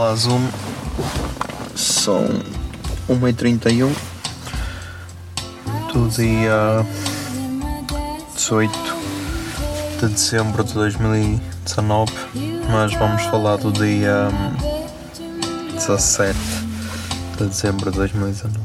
Olá 0.00 0.16
Zoom, 0.16 0.48
são 1.76 2.24
1h31 3.06 3.94
do 5.92 6.08
dia 6.08 6.86
18 8.34 8.72
de 10.00 10.06
dezembro 10.08 10.64
de 10.64 10.72
2019, 10.72 12.10
mas 12.72 12.94
vamos 12.94 13.24
falar 13.24 13.58
do 13.58 13.70
dia 13.70 14.30
hum, 14.32 15.74
17 15.74 16.34
de 17.36 17.44
dezembro 17.44 17.90
de 17.90 17.98
2019. 17.98 18.58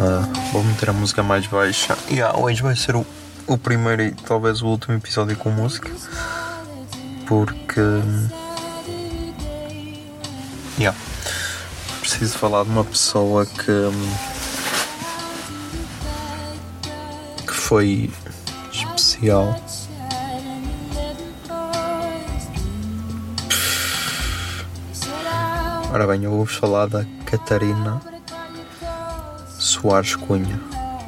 Ah, 0.00 0.28
vou 0.52 0.64
meter 0.64 0.90
a 0.90 0.92
música 0.92 1.22
mais 1.22 1.46
baixa. 1.46 1.96
E 2.10 2.20
ah, 2.20 2.36
hoje 2.36 2.60
vai 2.64 2.74
ser 2.74 2.96
o, 2.96 3.06
o 3.46 3.56
primeiro 3.56 4.02
e 4.02 4.10
talvez 4.10 4.60
o 4.60 4.66
último 4.66 4.96
episódio 4.96 5.36
com 5.36 5.50
música, 5.50 5.88
porque. 7.28 7.80
Yeah. 10.78 10.98
Preciso 12.00 12.36
falar 12.36 12.64
de 12.64 12.70
uma 12.70 12.84
pessoa 12.84 13.46
que. 13.46 13.70
hum, 13.70 14.14
que 17.46 17.52
foi 17.52 18.10
especial. 18.72 19.56
Ora 25.92 26.08
bem, 26.08 26.24
eu 26.24 26.30
vou-vos 26.32 26.56
falar 26.56 26.88
da 26.88 27.04
Catarina 27.24 28.02
Soares 29.60 30.16
Cunha. 30.16 30.60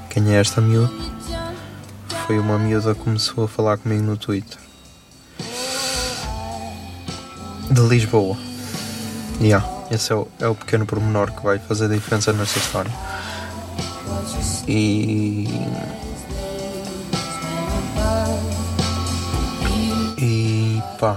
Quem 0.09 0.33
é 0.33 0.41
esta 0.41 0.61
miúda? 0.61 0.95
Foi 2.27 2.39
uma 2.39 2.57
miúda 2.57 2.95
que 2.95 3.01
começou 3.03 3.45
a 3.45 3.49
falar 3.49 3.79
comigo 3.79 4.05
no 4.05 4.17
Twitter. 4.17 4.59
De 7.69 7.81
Lisboa. 7.81 8.37
Yeah, 9.41 9.67
esse 9.91 10.13
é 10.13 10.17
o, 10.17 10.27
é 10.41 10.49
o 10.49 10.55
pequeno 10.55 10.87
pormenor 10.87 11.31
que 11.33 11.43
vai 11.43 11.59
fazer 11.59 11.87
a 11.87 11.89
diferença 11.95 12.33
nesta 12.33 12.59
história. 12.59 12.91
E. 14.69 15.47
E 20.19 20.83
pá. 20.99 21.17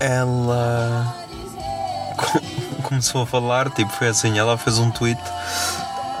Ela 0.00 1.14
co- 2.16 2.40
começou 2.88 3.22
a 3.22 3.26
falar, 3.26 3.70
tipo, 3.70 3.90
foi 3.92 4.08
assim, 4.08 4.38
ela 4.38 4.58
fez 4.58 4.78
um 4.78 4.90
tweet 4.90 5.20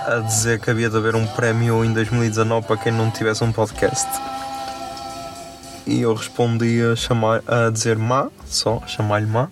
a 0.06 0.18
dizer 0.20 0.60
que 0.60 0.70
havia 0.70 0.90
de 0.90 0.96
haver 0.96 1.14
um 1.14 1.26
prémio 1.26 1.84
em 1.84 1.92
2019 1.92 2.66
para 2.66 2.76
quem 2.76 2.92
não 2.92 3.10
tivesse 3.10 3.42
um 3.44 3.52
podcast 3.52 4.06
e 5.86 6.00
eu 6.00 6.14
respondi 6.14 6.80
a, 6.82 6.96
chamar, 6.96 7.42
a 7.46 7.70
dizer 7.70 7.98
má, 7.98 8.28
só, 8.46 8.82
chamar-lhe 8.86 9.26
má. 9.26 9.48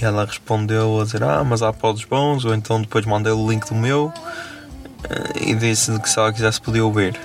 E 0.00 0.04
ela 0.04 0.24
respondeu 0.24 1.00
a 1.00 1.04
dizer, 1.04 1.22
ah, 1.24 1.42
mas 1.44 1.62
há 1.62 1.72
podes 1.72 2.04
bons, 2.04 2.44
ou 2.44 2.54
então 2.54 2.80
depois 2.80 3.04
mandei 3.04 3.32
o 3.32 3.50
link 3.50 3.68
do 3.68 3.74
meu 3.74 4.12
eh, 5.04 5.48
e 5.50 5.54
disse 5.54 5.98
que 6.00 6.08
se 6.08 6.18
ela 6.18 6.32
quisesse 6.32 6.60
podia 6.60 6.84
ouvir. 6.84 7.18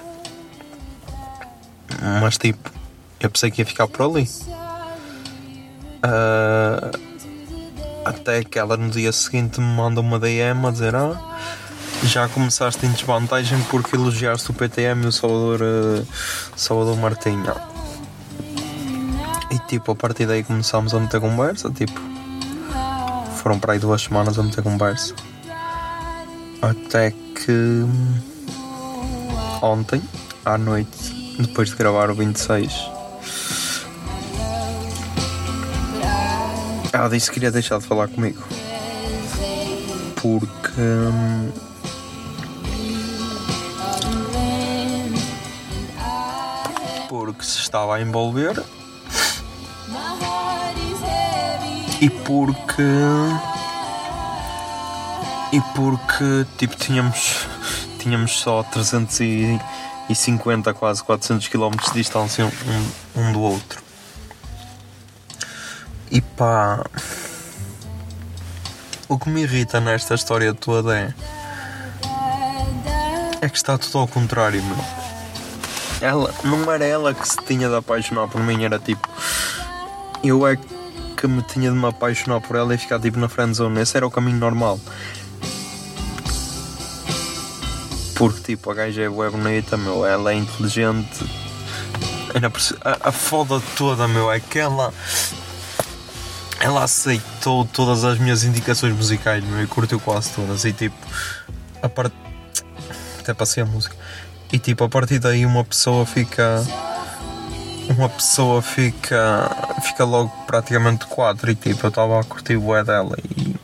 Mas 2.21 2.37
tipo, 2.37 2.71
eu 3.19 3.29
pensei 3.29 3.51
que 3.51 3.61
ia 3.61 3.65
ficar 3.65 3.87
por 3.87 4.03
ali. 4.03 4.27
Ah, 6.01 6.91
até 8.05 8.43
que 8.43 8.59
ela 8.59 8.75
no 8.75 8.89
dia 8.89 9.11
seguinte 9.11 9.61
me 9.61 9.75
manda 9.75 10.01
uma 10.01 10.19
DM 10.19 10.67
a 10.67 10.71
dizer, 10.71 10.95
ah, 10.95 11.15
já 12.03 12.27
começaste 12.27 12.85
em 12.85 12.91
desvantagem 12.91 13.61
porque 13.69 13.95
elogiaste 13.95 14.51
o 14.51 14.53
PTM 14.53 15.05
e 15.05 15.07
o 15.07 15.11
Salvador, 15.11 15.59
eh, 15.61 16.03
Salvador 16.55 16.97
Martinho. 16.97 17.72
Tipo, 19.73 19.93
a 19.93 19.95
partir 19.95 20.27
daí 20.27 20.43
começámos 20.43 20.93
a 20.93 20.99
meter 20.99 21.19
conversa, 21.19 21.67
tipo. 21.71 21.99
Foram 23.37 23.57
para 23.57 23.73
aí 23.73 23.79
duas 23.79 24.03
semanas 24.03 24.37
a 24.37 24.43
meter 24.43 24.63
conversa. 24.63 25.15
Até 26.61 27.09
que 27.09 27.51
hum, 27.51 28.21
ontem, 29.63 29.99
à 30.45 30.59
noite, 30.59 31.35
depois 31.39 31.69
de 31.69 31.75
gravar 31.75 32.11
o 32.11 32.13
26, 32.13 32.71
ela 36.93 37.09
disse 37.09 37.29
que 37.29 37.33
queria 37.33 37.51
deixar 37.51 37.79
de 37.79 37.87
falar 37.87 38.09
comigo. 38.09 38.43
Porque 40.21 40.79
hum, 40.79 41.51
porque 47.09 47.43
se 47.43 47.57
estava 47.57 47.95
a 47.95 48.01
envolver 48.01 48.63
e 52.03 52.09
porque 52.09 52.83
e 55.53 55.61
porque 55.73 56.45
tipo 56.57 56.75
tínhamos 56.75 57.47
tínhamos 57.97 58.41
só 58.41 58.61
350 58.61 60.73
quase 60.73 61.01
400 61.01 61.47
km 61.47 61.69
de 61.69 61.93
distância 61.93 62.45
um, 62.45 62.51
um 63.21 63.31
do 63.31 63.39
outro. 63.39 63.81
E 66.11 66.19
pá 66.19 66.83
o 69.07 69.17
que 69.17 69.29
me 69.29 69.43
irrita 69.43 69.79
nesta 69.79 70.15
história 70.15 70.53
toda 70.53 70.99
é 70.99 71.13
é 73.39 73.47
que 73.47 73.55
está 73.55 73.77
tudo 73.77 73.99
ao 73.99 74.09
contrário 74.09 74.61
meu. 74.61 74.75
Ela 76.01 76.33
não 76.43 76.69
era 76.69 76.83
ela 76.83 77.13
que 77.13 77.25
se 77.25 77.37
tinha 77.45 77.69
de 77.69 77.75
apaixonar 77.77 78.27
por 78.27 78.43
mim 78.43 78.65
era 78.65 78.77
tipo 78.77 79.07
eu 80.21 80.45
é 80.45 80.57
que 80.57 80.82
me 81.27 81.41
tinha 81.43 81.71
de 81.71 81.77
me 81.77 81.87
apaixonar 81.87 82.41
por 82.41 82.55
ela 82.55 82.73
e 82.73 82.77
ficar 82.77 82.99
tipo 82.99 83.19
na 83.19 83.29
friendzone. 83.29 83.79
Esse 83.79 83.97
era 83.97 84.05
o 84.05 84.11
caminho 84.11 84.37
normal. 84.37 84.79
Porque 88.15 88.55
tipo, 88.55 88.69
a 88.71 88.73
gaja 88.73 89.01
é 89.01 89.09
bué 89.09 89.29
bonita, 89.29 89.75
meu, 89.75 90.05
ela 90.05 90.31
é 90.31 90.35
inteligente. 90.35 91.25
A, 92.83 93.09
a 93.09 93.11
foda 93.11 93.61
toda, 93.75 94.07
meu, 94.07 94.31
é 94.31 94.39
que 94.39 94.59
ela. 94.59 94.93
Ela 96.59 96.83
aceitou 96.83 97.65
todas 97.65 98.03
as 98.05 98.17
minhas 98.17 98.43
indicações 98.43 98.95
musicais, 98.95 99.43
meu, 99.43 99.63
e 99.63 99.67
curtiu 99.67 99.99
quase 99.99 100.31
todas. 100.31 100.63
E 100.63 100.71
tipo, 100.71 100.95
a 101.81 101.89
part... 101.89 102.13
até 103.19 103.33
passei 103.33 103.63
a 103.63 103.65
música. 103.65 103.95
E 104.51 104.59
tipo, 104.59 104.83
a 104.83 104.89
partir 104.89 105.19
daí 105.19 105.45
uma 105.45 105.63
pessoa 105.63 106.05
fica 106.05 106.63
uma 107.89 108.09
pessoa 108.09 108.61
fica 108.61 109.49
fica 109.81 110.03
logo 110.03 110.31
praticamente 110.45 111.05
quatro 111.05 111.51
e 111.51 111.55
tipo 111.55 111.85
eu 111.85 111.89
estava 111.89 112.19
a 112.19 112.23
curtir 112.23 112.55
o 112.55 112.61
bué 112.61 112.83
dela 112.83 113.17
e 113.37 113.55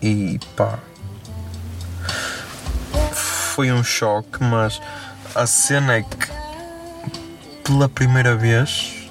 e 0.00 0.38
pá. 0.56 0.78
Foi 3.12 3.72
um 3.72 3.82
choque 3.82 4.42
mas 4.42 4.80
a 5.34 5.46
cena 5.46 5.94
é 5.96 6.02
que 6.02 6.28
pela 7.64 7.88
primeira 7.88 8.36
vez 8.36 9.10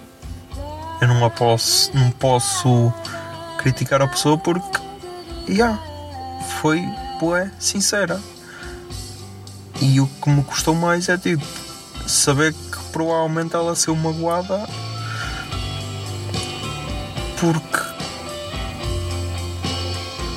eu 1.02 1.08
não 1.08 1.30
posso 1.30 1.96
não 1.96 2.12
posso 2.12 2.94
criticar 3.58 4.02
a 4.02 4.08
pessoa 4.08 4.38
porque 4.38 4.80
yeah, 5.50 5.80
foi 6.62 6.82
bué 7.20 7.52
sincera. 7.60 8.22
E 9.80 10.00
o 10.02 10.08
que 10.08 10.30
me 10.30 10.44
custou 10.44 10.74
mais 10.74 11.08
é 11.08 11.18
tipo 11.18 11.67
saber 12.08 12.54
que 12.54 12.78
provavelmente 12.92 13.56
ela 13.56 13.76
saiu 13.76 13.96
magoada 13.96 14.68
porque 17.40 17.88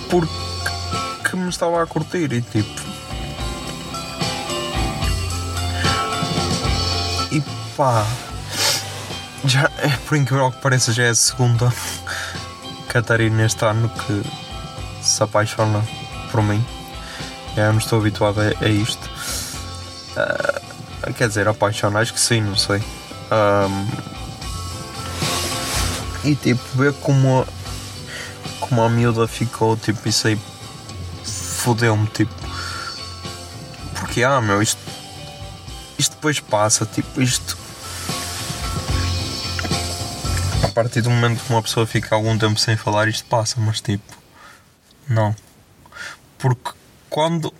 porque 0.08 1.36
me 1.36 1.48
estava 1.48 1.82
a 1.82 1.86
curtir 1.86 2.32
e 2.32 2.42
tipo 2.42 2.80
e 7.30 7.40
pá 7.76 8.04
já 9.44 9.70
é 9.78 9.88
por 10.06 10.16
incrível 10.16 10.50
que 10.50 10.60
pareça 10.60 10.92
já 10.92 11.04
é 11.04 11.10
a 11.10 11.14
segunda 11.14 11.72
Catarina 12.90 13.46
este 13.46 13.64
ano 13.64 13.88
que 13.88 14.22
se 15.00 15.22
apaixona 15.22 15.80
por 16.32 16.42
mim. 16.42 16.64
Eu 17.56 17.72
não 17.72 17.78
estou 17.78 18.00
habituado 18.00 18.40
a, 18.40 18.64
a 18.64 18.68
isto. 18.68 19.08
Uh, 20.16 20.49
quer 21.12 21.28
dizer, 21.28 21.48
apaixona, 21.48 22.00
acho 22.00 22.12
que 22.12 22.20
sim, 22.20 22.40
não 22.40 22.56
sei. 22.56 22.82
Um, 23.30 23.86
e 26.24 26.34
tipo, 26.34 26.62
ver 26.74 26.92
como 26.94 27.40
a, 27.40 27.46
como 28.60 28.82
a 28.82 28.88
miúda 28.88 29.26
ficou, 29.26 29.76
tipo, 29.76 30.08
isso 30.08 30.28
aí 30.28 30.38
fodeu-me, 31.24 32.06
tipo. 32.08 32.32
Porque, 33.94 34.22
ah, 34.22 34.40
meu, 34.40 34.62
isto, 34.62 34.80
isto 35.98 36.14
depois 36.14 36.40
passa, 36.40 36.86
tipo, 36.86 37.20
isto. 37.20 37.56
A 40.62 40.68
partir 40.68 41.02
do 41.02 41.10
momento 41.10 41.42
que 41.42 41.50
uma 41.50 41.62
pessoa 41.62 41.86
fica 41.86 42.14
algum 42.14 42.36
tempo 42.38 42.58
sem 42.58 42.76
falar, 42.76 43.08
isto 43.08 43.24
passa, 43.26 43.60
mas 43.60 43.80
tipo, 43.80 44.14
não. 45.08 45.34
Porque 46.38 46.70
quando 47.08 47.52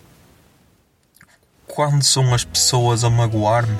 quando 1.73 2.03
são 2.03 2.33
as 2.33 2.43
pessoas 2.43 3.03
a 3.03 3.09
magoar-me. 3.09 3.77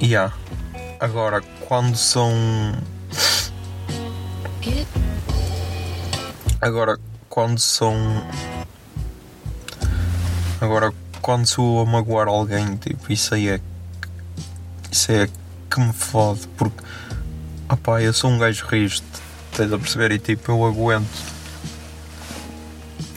E 0.00 0.06
yeah. 0.06 0.34
agora 0.98 1.42
quando 1.68 1.96
são. 1.96 2.32
Agora 6.60 6.98
quando 7.28 7.58
são. 7.58 7.94
Agora 10.60 10.92
quando 11.20 11.46
sou 11.46 11.80
a 11.80 11.84
magoar 11.84 12.28
alguém, 12.28 12.76
tipo, 12.76 13.12
isso 13.12 13.34
aí 13.34 13.48
é. 13.48 13.60
Isso 14.90 15.12
é 15.12 15.28
que 15.70 15.80
me 15.80 15.92
fode, 15.92 16.48
porque. 16.56 16.82
Opá, 17.68 18.00
eu 18.00 18.12
sou 18.12 18.30
um 18.30 18.38
gajo 18.38 18.64
rijo, 18.66 19.02
estás 19.50 19.72
a 19.72 19.78
perceber? 19.78 20.12
E 20.12 20.18
tipo, 20.18 20.52
eu 20.52 20.64
aguento 20.64 21.35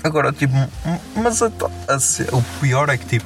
Agora, 0.04 0.32
tipo, 0.32 0.54
mas 1.16 1.42
a, 1.42 1.48
a, 1.48 2.36
o 2.36 2.42
pior 2.60 2.90
é 2.90 2.98
que, 2.98 3.06
tipo, 3.06 3.26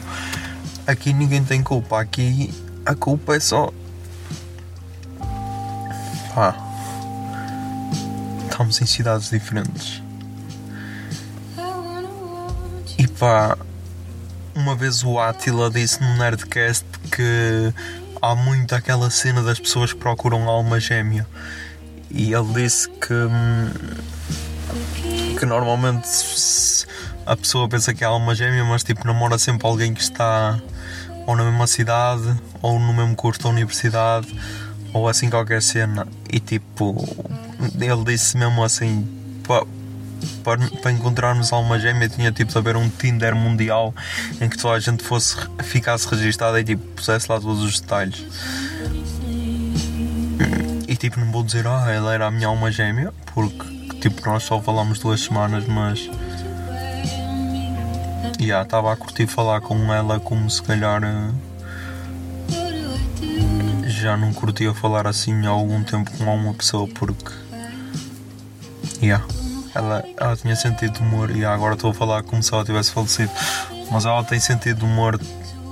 aqui 0.88 1.14
ninguém 1.14 1.44
tem 1.44 1.62
culpa. 1.62 2.02
Aqui 2.02 2.54
a 2.86 2.96
culpa 2.96 3.36
é 3.36 3.40
só. 3.40 3.72
Pá. 6.34 6.56
Estamos 8.50 8.82
em 8.82 8.86
cidades 8.86 9.30
diferentes. 9.30 10.02
E 12.98 13.08
pá. 13.08 13.58
Uma 14.56 14.76
vez 14.76 15.04
o 15.04 15.20
Attila 15.20 15.70
disse 15.72 16.00
no 16.00 16.16
Nerdcast 16.16 16.86
que 17.12 17.74
há 18.22 18.36
muito 18.36 18.76
aquela 18.76 19.10
cena 19.10 19.42
das 19.42 19.60
pessoas 19.60 19.94
que 19.94 20.00
procuram 20.00 20.48
alma 20.48 20.80
gêmea. 20.80 21.28
E 22.10 22.34
ele 22.34 22.54
disse 22.54 22.90
que. 22.90 23.14
Hum, 23.14 23.70
que 25.44 25.46
normalmente 25.46 26.08
a 27.26 27.36
pessoa 27.36 27.68
pensa 27.68 27.94
que 27.94 28.02
é 28.02 28.08
alma 28.08 28.34
gêmea, 28.34 28.64
mas 28.64 28.82
tipo 28.82 29.06
namora 29.06 29.38
sempre 29.38 29.68
alguém 29.68 29.94
que 29.94 30.02
está 30.02 30.58
ou 31.28 31.36
na 31.36 31.44
mesma 31.44 31.68
cidade, 31.68 32.34
ou 32.62 32.80
no 32.80 32.94
mesmo 32.94 33.14
curso 33.14 33.44
da 33.44 33.50
universidade, 33.50 34.28
ou 34.94 35.06
assim 35.06 35.30
qualquer 35.30 35.62
cena. 35.62 36.08
E 36.32 36.40
tipo, 36.40 36.96
ele 37.78 38.04
disse 38.06 38.38
mesmo 38.38 38.64
assim, 38.64 39.06
para, 39.44 40.58
para 40.82 40.92
encontrarmos 40.94 41.52
alma 41.52 41.78
gêmea 41.78 42.08
tinha 42.08 42.32
tipo 42.32 42.50
de 42.50 42.58
haver 42.58 42.78
um 42.78 42.88
Tinder 42.88 43.36
mundial 43.36 43.94
em 44.40 44.48
que 44.48 44.58
toda 44.58 44.76
a 44.76 44.80
gente 44.80 45.04
fosse, 45.04 45.36
ficasse 45.62 46.08
registada 46.08 46.58
e 46.62 46.64
tipo 46.64 46.86
pusesse 46.96 47.30
lá 47.30 47.38
todos 47.38 47.62
os 47.62 47.82
detalhes. 47.82 48.24
Tipo, 51.04 51.20
não 51.20 51.30
vou 51.34 51.44
dizer, 51.44 51.68
ah, 51.68 51.92
ela 51.92 52.14
era 52.14 52.28
a 52.28 52.32
minha 52.32 52.48
alma 52.48 52.72
gêmea, 52.72 53.14
porque 53.36 54.00
tipo, 54.00 54.26
nós 54.26 54.44
só 54.44 54.62
falamos 54.62 55.00
duas 55.00 55.20
semanas, 55.20 55.66
mas. 55.68 56.10
E 58.40 58.46
yeah, 58.46 58.64
estava 58.64 58.94
a 58.94 58.96
curtir 58.96 59.28
falar 59.28 59.60
com 59.60 59.94
ela 59.94 60.18
como 60.22 60.50
se 60.50 60.64
calhar. 60.64 61.04
Eh, 61.04 61.30
já 63.86 64.16
não 64.16 64.32
curtia 64.32 64.74
falar 64.74 65.06
assim 65.06 65.46
há 65.46 65.50
algum 65.50 65.84
tempo 65.84 66.10
com 66.18 66.24
uma 66.24 66.54
pessoa 66.54 66.88
porque. 66.88 67.34
Yeah, 69.02 69.26
ela, 69.76 70.06
ela 70.16 70.38
tinha 70.38 70.56
sentido 70.56 71.02
humor 71.02 71.36
e 71.36 71.44
agora 71.44 71.74
estou 71.74 71.92
a 71.92 71.94
falar 71.94 72.24
como 72.24 72.42
se 72.42 72.54
ela 72.54 72.64
tivesse 72.64 72.94
falecido. 72.94 73.32
Mas 73.92 74.06
ela 74.06 74.24
tem 74.24 74.40
sentido 74.40 74.86
humor, 74.86 75.20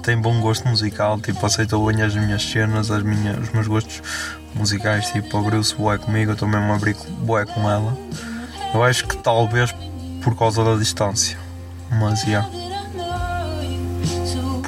tem 0.04 0.18
bom 0.18 0.42
gosto 0.42 0.68
musical, 0.68 1.22
tipo, 1.22 1.46
aceita 1.46 1.78
bem 1.80 2.02
as 2.02 2.14
minhas 2.14 2.44
cenas, 2.44 2.92
as 2.92 3.02
minhas, 3.02 3.38
os 3.38 3.50
meus 3.54 3.68
gostos 3.68 4.02
musicais, 4.56 5.10
tipo, 5.12 5.38
abriu-se 5.38 5.76
bué 5.76 5.98
comigo, 5.98 6.32
eu 6.32 6.36
também 6.36 6.62
me 6.62 6.72
abri 6.72 6.96
bué 7.20 7.46
com 7.46 7.70
ela. 7.70 7.98
Eu 8.74 8.84
acho 8.84 9.08
que 9.08 9.18
talvez 9.18 9.74
por 10.22 10.38
causa 10.38 10.64
da 10.64 10.76
distância, 10.76 11.38
mas 11.90 12.22
já. 12.22 12.28
Yeah. 12.28 12.50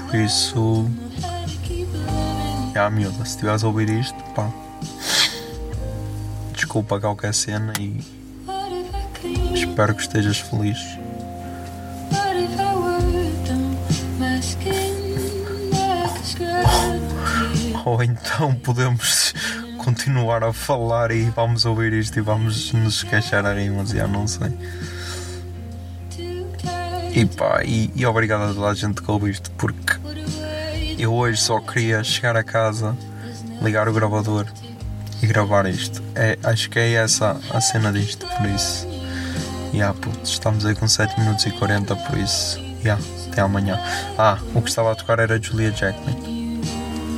Por 0.10 0.20
isso. 0.20 0.90
Já, 2.74 2.82
yeah, 2.82 2.90
miúda, 2.90 3.24
se 3.26 3.32
estiveres 3.32 3.64
a 3.64 3.68
ouvir 3.68 3.90
isto, 3.90 4.18
pá. 4.36 4.50
Desculpa 6.54 7.00
qualquer 7.00 7.34
cena 7.34 7.74
e. 7.80 8.04
Espero 9.54 9.96
que 9.96 10.02
estejas 10.02 10.40
feliz. 10.40 10.78
Ou 17.86 18.04
então 18.04 18.54
podemos 18.56 19.34
continuar 19.84 20.44
a 20.44 20.54
falar 20.54 21.12
e 21.12 21.30
vamos 21.32 21.66
ouvir 21.66 21.94
isto 21.94 22.18
e 22.18 22.22
vamos 22.22 22.72
nos 22.72 23.04
esquecer 23.04 23.46
a 23.46 23.54
rir, 23.54 23.70
mas 23.70 23.90
já 23.90 24.08
não 24.08 24.28
sei. 24.28 24.52
E 27.14 27.26
pá, 27.26 27.62
e, 27.64 27.92
e 27.96 28.06
obrigado 28.06 28.50
a 28.50 28.54
toda 28.54 28.70
a 28.70 28.74
gente 28.74 29.02
que 29.02 29.12
ouviu 29.12 29.30
isto, 29.30 29.52
porque 29.52 29.94
eu 30.98 31.14
hoje 31.14 31.42
só 31.42 31.60
queria 31.60 32.04
chegar 32.04 32.36
a 32.36 32.44
casa, 32.44 32.96
ligar 33.62 33.88
o 33.88 33.94
gravador 33.94 34.48
e 35.22 35.28
gravar 35.28 35.68
isto. 35.68 36.02
É, 36.16 36.40
acho 36.44 36.70
que 36.70 36.80
é 36.80 36.94
essa 36.94 37.40
a 37.52 37.62
cena 37.62 37.92
disto, 37.92 38.26
por 38.26 38.48
isso. 38.48 38.88
Yeah, 39.74 39.94
putz, 40.00 40.30
estamos 40.30 40.66
aí 40.66 40.76
com 40.76 40.88
7 40.88 41.20
minutos 41.20 41.46
e 41.46 41.52
40, 41.52 41.96
por 41.96 42.18
isso. 42.18 42.60
Yeah, 42.84 43.02
até 43.30 43.42
amanhã. 43.42 43.80
Ah, 44.18 44.38
o 44.54 44.62
que 44.62 44.70
estava 44.70 44.92
a 44.92 44.96
tocar 44.96 45.20
era 45.20 45.42
Julia 45.42 45.72
Jackman. 45.72 46.62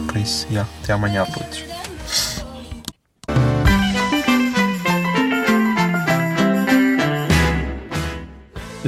Por 0.08 0.18
isso, 0.18 0.48
yeah, 0.50 0.70
até 0.82 0.94
amanhã, 0.94 1.26
putz. 1.26 1.75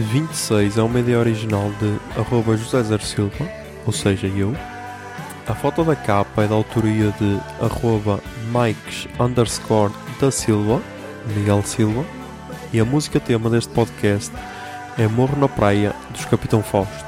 26 0.01 0.77
é 0.77 0.81
uma 0.83 0.99
ideia 0.99 1.17
original 1.17 1.71
de 1.79 2.19
arroba 2.19 2.55
José 2.55 2.83
Zer 2.83 3.01
Silva, 3.01 3.49
ou 3.85 3.91
seja, 3.91 4.27
eu. 4.27 4.55
A 5.47 5.55
foto 5.55 5.83
da 5.83 5.95
capa 5.95 6.43
é 6.43 6.47
da 6.47 6.53
autoria 6.53 7.11
de 7.19 7.39
arroba 7.59 8.19
Mikes 8.51 9.07
underscore 9.19 9.93
da 10.19 10.29
Silva, 10.29 10.81
Miguel 11.35 11.63
Silva. 11.63 12.05
E 12.71 12.79
a 12.79 12.85
música 12.85 13.19
tema 13.19 13.49
deste 13.49 13.73
podcast 13.73 14.31
é 14.97 15.07
Morro 15.07 15.39
na 15.39 15.47
Praia, 15.47 15.95
dos 16.11 16.25
Capitão 16.25 16.61
Fausto. 16.61 17.07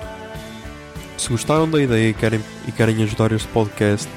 Se 1.17 1.29
gostaram 1.29 1.69
da 1.69 1.81
ideia 1.81 2.10
e 2.10 2.13
querem, 2.13 2.39
e 2.67 2.72
querem 2.72 3.03
ajudar 3.03 3.31
este 3.34 3.48
podcast, 3.50 4.10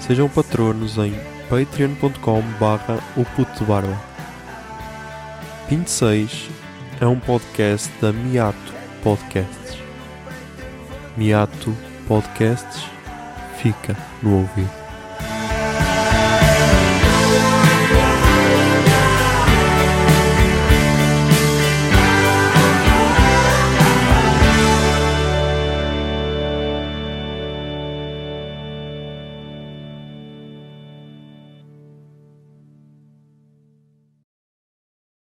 sejam 0.00 0.28
patronos 0.28 0.96
em 0.96 1.12
patreon.com 1.50 2.40
barra 2.58 2.98
o 3.16 3.24
puto 3.24 3.58
de 3.58 3.64
barba. 3.64 4.00
26 5.68 6.65
é 7.00 7.06
um 7.06 7.18
podcast 7.18 7.90
da 8.00 8.12
Miato 8.12 8.74
Podcasts. 9.02 9.78
Miato 11.16 11.76
Podcasts 12.06 12.84
fica 13.58 13.96
no 14.22 14.38
ouvido. 14.38 14.75